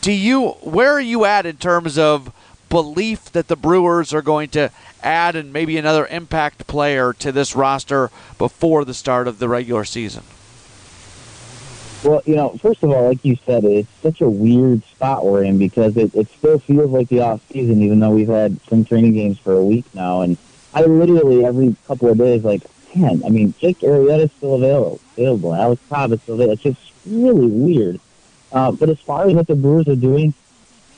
[0.00, 2.32] Do you where are you at in terms of
[2.68, 4.70] belief that the Brewers are going to
[5.02, 9.84] add and maybe another impact player to this roster before the start of the regular
[9.84, 10.22] season?
[12.04, 15.44] Well, you know, first of all, like you said, it's such a weird spot we're
[15.44, 18.84] in because it, it still feels like the off season, even though we've had spring
[18.84, 20.36] training games for a week now, and
[20.74, 22.62] I literally every couple of days, like,
[22.94, 25.54] man, I mean, Jake Arrieta is still available, available.
[25.54, 26.54] Alex Cobb is still available.
[26.54, 28.00] It's just really weird.
[28.50, 30.34] Uh, but as far as what the Brewers are doing,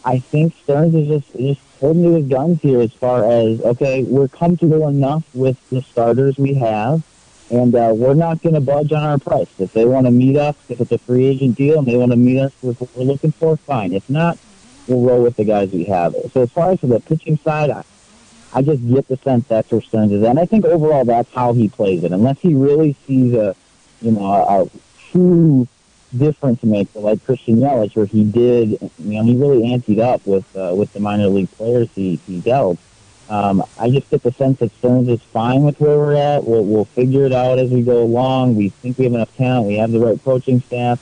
[0.05, 4.05] I think Stearns is just just holding to his guns here as far as okay,
[4.05, 7.03] we're comfortable enough with the starters we have,
[7.51, 9.49] and uh, we're not going to budge on our price.
[9.59, 12.13] If they want to meet us, if it's a free agent deal and they want
[12.13, 13.93] to meet us with what we're looking for, fine.
[13.93, 14.39] If not,
[14.87, 16.15] we'll roll with the guys we have.
[16.33, 17.85] So as far as for the pitching side, I,
[18.53, 20.23] I just get the sense that's where Stearns is.
[20.23, 22.13] And I think overall that's how he plays it.
[22.13, 23.55] Unless he really sees a,
[24.01, 24.71] you know, a, a
[25.11, 25.69] true
[26.17, 30.45] difference maker like Christian Yelich, where he did, you know, he really anteed up with
[30.57, 32.79] uh, with the minor league players he, he dealt.
[33.29, 36.45] Um, I just get the sense that Stearns is fine with where we're at.
[36.45, 38.57] We'll, we'll figure it out as we go along.
[38.57, 39.67] We think we have enough talent.
[39.67, 41.01] We have the right coaching staff.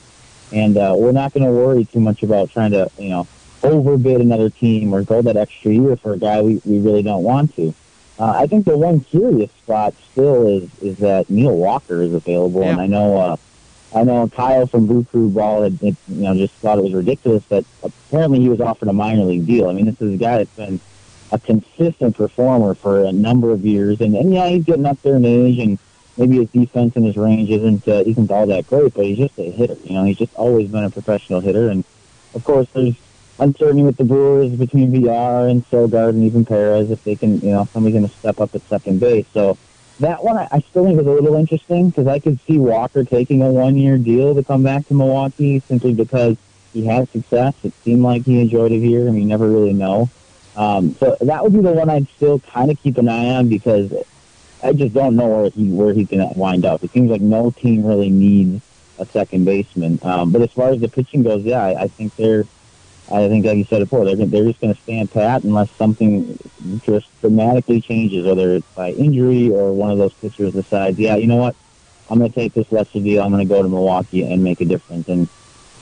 [0.53, 3.27] And uh, we're not going to worry too much about trying to, you know,
[3.63, 7.23] overbid another team or go that extra year for a guy we, we really don't
[7.23, 7.73] want to.
[8.19, 12.61] Uh, I think the one curious spot still is is that Neil Walker is available,
[12.61, 12.69] yeah.
[12.69, 13.37] and I know uh,
[13.95, 17.43] I know Kyle from Brew Crew Ball had, you know just thought it was ridiculous
[17.45, 19.67] that apparently he was offered a minor league deal.
[19.67, 20.79] I mean, this is a guy that's been
[21.33, 25.15] a consistent performer for a number of years, and, and yeah, he's getting up there
[25.15, 25.79] in age, and
[26.15, 29.37] maybe his defense and his range isn't uh, isn't all that great, but he's just
[29.39, 29.75] a hitter.
[29.83, 31.83] You know, he's just always been a professional hitter, and
[32.35, 32.95] of course, there's
[33.39, 37.49] uncertainty with the Brewers between Villar and Sogard and even Perez if they can, you
[37.49, 39.25] know, somebody's going to step up at second base.
[39.33, 39.57] So
[40.01, 43.03] that one I, I still think is a little interesting because I could see Walker
[43.03, 46.37] taking a one-year deal to come back to Milwaukee simply because
[46.73, 47.55] he had success.
[47.63, 49.05] It seemed like he enjoyed it here.
[49.05, 50.09] Mean, you never really know.
[50.55, 53.49] Um, so that would be the one I'd still kind of keep an eye on
[53.49, 53.91] because
[54.63, 56.83] I just don't know where he where he's going to wind up.
[56.83, 58.63] It seems like no team really needs
[58.99, 59.99] a second baseman.
[60.03, 62.45] Um, but as far as the pitching goes, yeah, I, I think they're
[63.11, 66.37] I think, like you said before, they're they're just going to stand pat unless something
[66.85, 71.27] just dramatically changes, whether it's by injury or one of those pitchers decides, yeah, you
[71.27, 71.55] know what,
[72.09, 73.21] I'm going to take this lesser deal.
[73.21, 75.09] I'm going to go to Milwaukee and make a difference.
[75.09, 75.27] And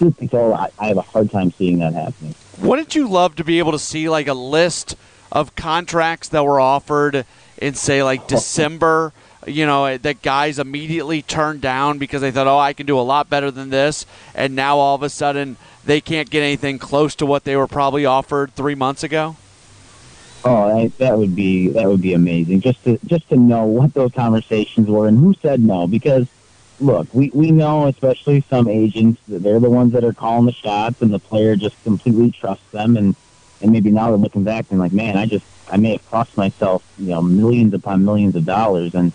[0.02, 2.34] truth be told, I, I have a hard time seeing that happening.
[2.60, 4.96] Wouldn't you love to be able to see like a list
[5.32, 7.26] of contracts that were offered
[7.58, 9.14] in say like December?
[9.48, 13.02] you know, that guys immediately turned down because they thought, oh, I can do a
[13.02, 14.06] lot better than this.
[14.36, 17.66] And now all of a sudden they can't get anything close to what they were
[17.66, 19.36] probably offered three months ago?
[20.46, 22.62] Oh, that would be that would be amazing.
[22.62, 25.88] Just to just to know what those conversations were and who said no.
[25.88, 26.28] Because
[26.82, 30.52] look, we we know, especially some agents, that they're the ones that are calling the
[30.52, 32.98] shots, and the player just completely trusts them.
[32.98, 33.16] And
[33.62, 36.36] and maybe now they're looking back and like, man, I just I may have cost
[36.38, 38.96] myself you know millions upon millions of dollars.
[38.96, 39.14] And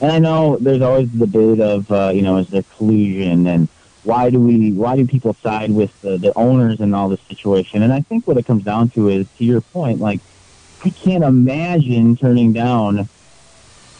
[0.00, 3.68] and I know there's always the debate of uh, you know is there collusion and
[4.02, 7.82] why do we why do people side with the, the owners in all this situation?
[7.82, 10.20] And I think what it comes down to is to your point, like
[10.84, 13.08] I can't imagine turning down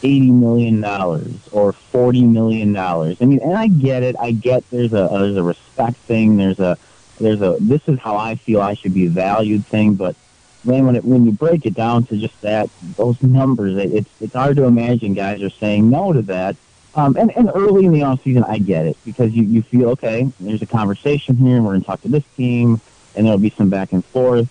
[0.05, 3.17] eighty million dollars or forty million dollars.
[3.19, 4.15] I mean, and I get it.
[4.19, 6.37] I get there's a there's a respect thing.
[6.37, 6.77] There's a
[7.19, 9.95] there's a this is how I feel I should be valued thing.
[9.95, 10.15] But
[10.63, 14.09] man, when it when you break it down to just that those numbers, it, it's
[14.21, 16.55] it's hard to imagine guys are saying no to that.
[16.97, 19.89] Um, and, and early in the off season, I get it because you, you feel
[19.89, 20.29] okay.
[20.39, 22.79] There's a conversation here, and we're going to talk to this team,
[23.15, 24.47] and there'll be some back and forth.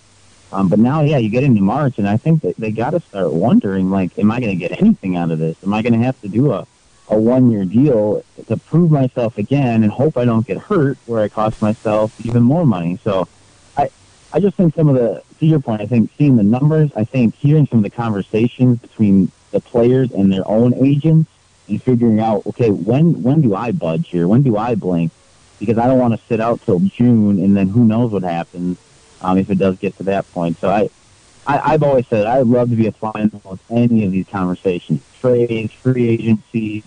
[0.51, 2.99] Um, but now, yeah, you get into March, and I think that they got to
[2.99, 5.57] start wondering, like, am I going to get anything out of this?
[5.63, 6.67] Am I going to have to do a,
[7.09, 11.21] a one year deal to prove myself again and hope I don't get hurt where
[11.21, 12.99] I cost myself even more money?
[13.03, 13.27] So
[13.75, 13.89] I,
[14.33, 17.03] I just think some of the, to your point, I think seeing the numbers, I
[17.03, 21.29] think hearing some of the conversations between the players and their own agents
[21.67, 24.27] and figuring out, okay, when when do I budge here?
[24.27, 25.11] When do I blink?
[25.59, 28.77] Because I don't want to sit out till June, and then who knows what happens
[29.25, 30.57] um, if it does get to that point.
[30.59, 30.89] So I,
[31.47, 35.01] I I've always said I'd love to be a fly with any of these conversations,
[35.19, 36.83] trades, free agency,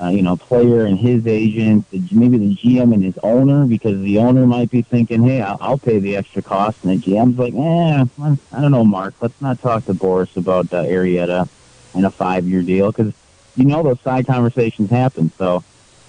[0.00, 4.18] uh, you know, player and his agent, maybe the GM and his owner, because the
[4.18, 7.54] owner might be thinking, hey, I'll, I'll pay the extra cost, and the GM's like,
[7.54, 11.48] eh, I don't know, Mark, let's not talk to Boras about uh, Arrieta
[11.94, 13.12] and a five-year deal because
[13.56, 15.30] you know those side conversations happen.
[15.36, 15.62] So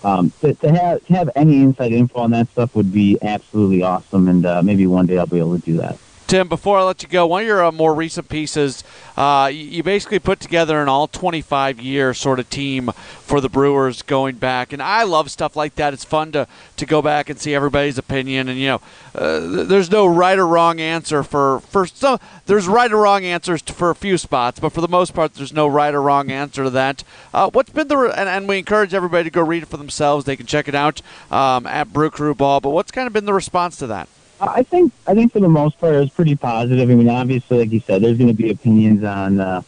[0.03, 3.81] um, to, to have to have any inside info on that stuff would be absolutely
[3.83, 5.97] awesome, and uh, maybe one day I'll be able to do that.
[6.27, 8.83] Tim, before I let you go, one of your uh, more recent pieces,
[9.15, 14.01] uh, you basically put together an all 25 year sort of team for the Brewers
[14.01, 14.73] going back.
[14.73, 15.93] And I love stuff like that.
[15.93, 18.49] It's fun to, to go back and see everybody's opinion.
[18.49, 18.81] And, you know,
[19.13, 23.61] uh, there's no right or wrong answer for, for some, there's right or wrong answers
[23.63, 26.31] to, for a few spots, but for the most part, there's no right or wrong
[26.31, 27.03] answer to that.
[27.33, 30.25] Uh, what's been the, and, and, we encourage everybody to go read it for themselves.
[30.25, 32.59] They can check it out um, at Brew Crew Ball.
[32.59, 34.09] But what's kind of been the response to that?
[34.47, 36.89] I think I think for the most part it was pretty positive.
[36.89, 39.61] I mean, obviously, like you said, there's going to be opinions on uh,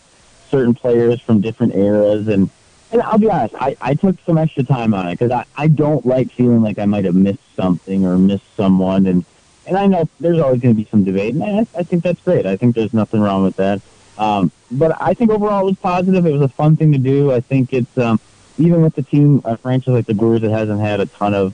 [0.49, 2.49] certain players from different eras, and
[2.91, 5.67] and I'll be honest, I, I took some extra time on it because I, I
[5.67, 9.25] don't like feeling like I might have missed something or missed someone, and
[9.67, 12.21] and I know there's always going to be some debate, and I, I think that's
[12.21, 12.45] great.
[12.45, 13.81] I think there's nothing wrong with that.
[14.17, 16.25] Um, but I think overall it was positive.
[16.25, 17.31] It was a fun thing to do.
[17.31, 18.19] I think it's um,
[18.57, 21.53] even with the team, a franchise like the Brewers that hasn't had a ton of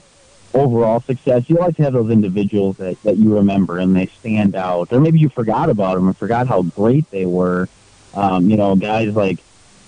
[0.54, 4.56] overall success, you like to have those individuals that, that you remember and they stand
[4.56, 4.92] out.
[4.92, 7.70] Or maybe you forgot about them and forgot how great they were.
[8.14, 9.40] Um, you know, guys like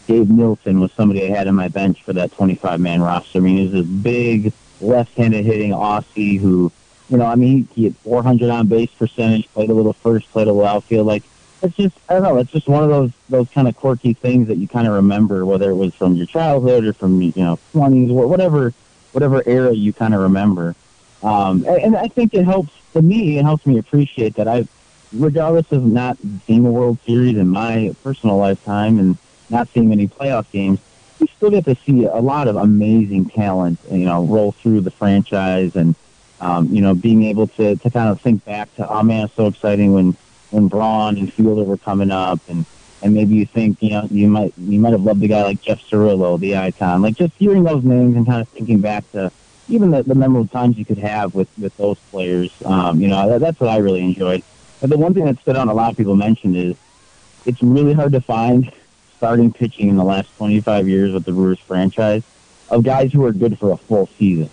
[0.08, 3.40] Dave Nilsson was somebody I had on my bench for that 25 man roster.
[3.40, 6.72] I mean, he's this big left handed hitting Aussie who,
[7.10, 10.30] you know, I mean, he, he had 400 on base percentage, played a little first,
[10.32, 11.08] played a little outfield.
[11.08, 11.24] Like,
[11.62, 14.50] it's just, I don't know, it's just one of those, those kind of quirky things
[14.50, 17.58] that you kind of remember, whether it was from your childhood or from, you know,
[17.74, 18.74] 20s, or whatever
[19.14, 20.76] whatever era you kind of remember.
[21.22, 23.38] Um, and, and I think it helps for me.
[23.38, 24.68] It helps me appreciate that I,
[25.14, 29.18] regardless of not seeing a World Series in my personal lifetime and
[29.50, 30.80] not seeing many playoff games,
[31.20, 33.80] we still get to see a lot of amazing talent.
[33.90, 35.96] You know, roll through the franchise and
[36.42, 39.36] um, you know being able to to kind of think back to oh man, it's
[39.36, 40.18] so exciting when
[40.50, 42.66] when Braun and Fielder were coming up and
[43.04, 45.62] and maybe you think you know you might you might have loved a guy like
[45.62, 47.02] Jeff Cirillo, the icon.
[47.02, 49.32] Like just hearing those names and kind of thinking back to
[49.70, 52.52] even the, the memorable times you could have with with those players.
[52.66, 54.42] Um, you know that, that's what I really enjoyed.
[54.80, 56.76] But the one thing that stood out, a lot of people mentioned, is
[57.46, 58.72] it's really hard to find
[59.18, 62.24] starting pitching in the last 25 years with the Brewers franchise
[62.70, 64.50] of guys who are good for a full season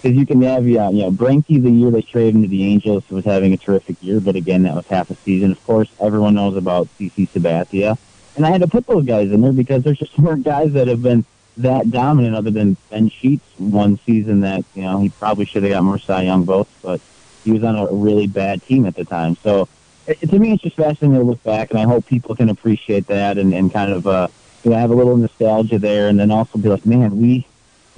[0.00, 3.08] because you can have yeah, you know Greinke the year they traded into the Angels
[3.10, 5.52] was having a terrific year, but again that was half a season.
[5.52, 7.98] Of course, everyone knows about CC Sabathia,
[8.36, 10.88] and I had to put those guys in there because there's just more guys that
[10.88, 11.24] have been
[11.56, 15.72] that dominant other than Ben Sheets one season that you know he probably should have
[15.72, 17.00] got more Cy Young votes, but
[17.44, 19.36] he was on a really bad team at the time.
[19.42, 19.68] So
[20.06, 23.08] it, to me, it's just fascinating to look back, and I hope people can appreciate
[23.08, 24.28] that and, and kind of uh,
[24.62, 27.47] you know have a little nostalgia there, and then also be like, man, we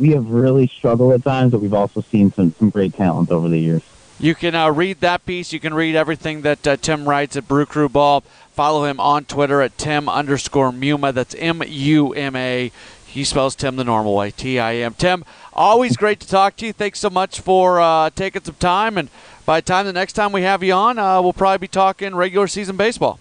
[0.00, 3.48] we have really struggled at times, but we've also seen some, some great talent over
[3.48, 3.82] the years.
[4.18, 5.52] You can uh, read that piece.
[5.52, 8.22] You can read everything that uh, Tim writes at Brew Crew Ball.
[8.52, 11.14] Follow him on Twitter at Tim underscore Muma.
[11.14, 12.70] That's M U M A.
[13.06, 14.94] He spells Tim the normal way, T I M.
[14.94, 16.72] Tim, always great to talk to you.
[16.72, 18.98] Thanks so much for uh, taking some time.
[18.98, 19.08] And
[19.46, 22.14] by the time the next time we have you on, uh, we'll probably be talking
[22.14, 23.18] regular season baseball.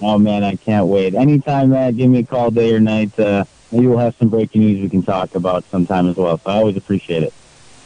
[0.00, 1.14] Oh man, I can't wait.
[1.14, 3.18] Anytime, Matt, give me a call day or night.
[3.72, 6.36] Maybe we'll have some breaking news we can talk about sometime as well.
[6.36, 7.32] So I always appreciate it.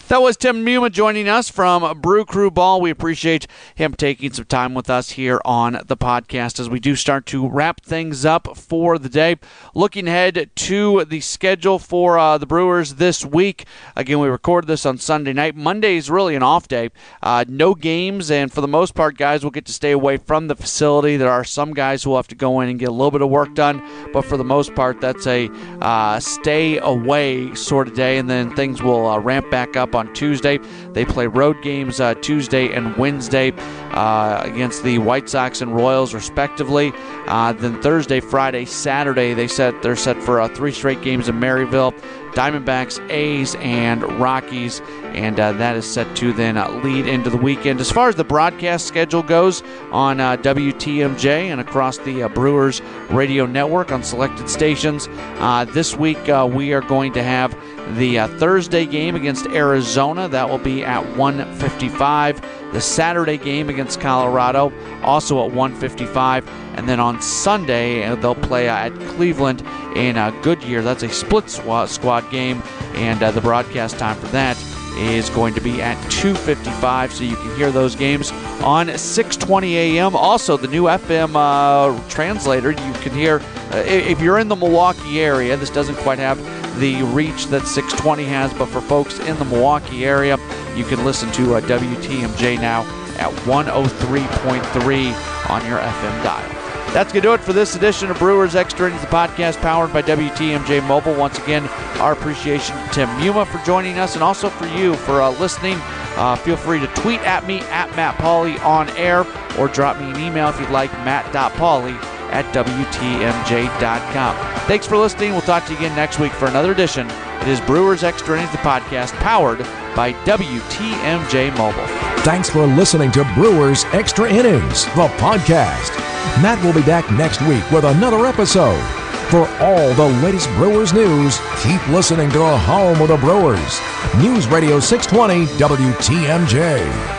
[0.08, 2.80] That was Tim Muma joining us from Brew Crew Ball.
[2.80, 6.94] We appreciate him taking some time with us here on the podcast as we do
[6.94, 9.34] start to wrap things up for the day.
[9.74, 13.66] Looking ahead to the schedule for uh, the Brewers this week.
[13.96, 15.56] Again, we recorded this on Sunday night.
[15.56, 16.90] Monday is really an off day.
[17.20, 20.46] Uh, no games, and for the most part, guys will get to stay away from
[20.46, 21.16] the facility.
[21.16, 23.22] There are some guys who will have to go in and get a little bit
[23.22, 23.82] of work done,
[24.12, 25.50] but for the most part, that's a
[25.80, 30.12] uh, stay away sort of day, and then things will uh, ramp back up on
[30.14, 30.58] Tuesday.
[30.92, 33.52] They play road games uh, Tuesday and Wednesday
[33.92, 36.92] uh, against the White Sox and Royals, respectively.
[37.26, 41.40] Uh, then Thursday, Friday, Saturday, they set they're set for uh, three straight games in
[41.40, 41.92] Maryvale.
[42.32, 44.80] Diamondbacks, A's, and Rockies,
[45.16, 47.80] and uh, that is set to then uh, lead into the weekend.
[47.80, 52.82] As far as the broadcast schedule goes on uh, WTMJ and across the uh, Brewers
[53.10, 55.08] radio network on selected stations,
[55.38, 57.56] uh, this week uh, we are going to have
[57.96, 60.28] the Thursday game against Arizona.
[60.28, 62.72] That will be at 1:55.
[62.72, 68.92] The Saturday game against Colorado, also at 1:55, And then on Sunday, they'll play at
[69.10, 69.62] Cleveland
[69.94, 70.82] in Goodyear.
[70.82, 72.62] That's a split squad game,
[72.94, 77.56] and the broadcast time for that is going to be at 2:55, so you can
[77.56, 78.32] hear those games
[78.62, 80.16] on 6:20 a.m.
[80.16, 83.40] Also, the new FM uh, translator you can hear
[83.72, 85.56] uh, if you're in the Milwaukee area.
[85.56, 86.38] This doesn't quite have
[86.80, 90.38] the reach that 620 has, but for folks in the Milwaukee area,
[90.74, 92.82] you can listen to uh, WTMJ now
[93.18, 96.55] at 103.3 on your FM dial.
[96.96, 99.92] That's going to do it for this edition of Brewers Extra Innings, the podcast powered
[99.92, 101.12] by WTMJ Mobile.
[101.12, 101.66] Once again,
[102.00, 105.76] our appreciation to Tim Muma for joining us and also for you for uh, listening.
[106.16, 109.26] Uh, feel free to tweet at me at Matt Pauley on air
[109.58, 114.36] or drop me an email if you'd like, matt.pauley at WTMJ.com.
[114.66, 115.32] Thanks for listening.
[115.32, 117.10] We'll talk to you again next week for another edition.
[117.42, 119.58] It is Brewers Extra Innings, the podcast powered
[119.94, 121.86] by WTMJ Mobile.
[122.22, 126.05] Thanks for listening to Brewers Extra Innings, the podcast.
[126.42, 128.82] Matt will be back next week with another episode.
[129.30, 133.80] For all the latest Brewers news, keep listening to the home of the Brewers.
[134.18, 137.15] News Radio 620 WTMJ.